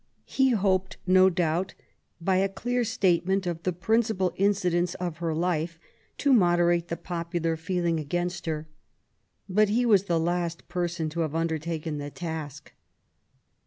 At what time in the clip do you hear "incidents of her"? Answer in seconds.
4.35-5.31